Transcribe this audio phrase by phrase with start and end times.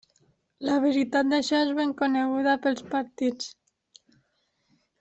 [0.69, 3.53] La veritat d'això és ben coneguda pels partits.